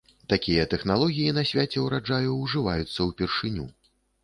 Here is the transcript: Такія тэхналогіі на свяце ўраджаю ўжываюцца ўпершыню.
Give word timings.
Такія 0.31 0.63
тэхналогіі 0.71 1.35
на 1.39 1.43
свяце 1.51 1.85
ўраджаю 1.85 2.33
ўжываюцца 2.41 2.99
ўпершыню. 3.13 3.71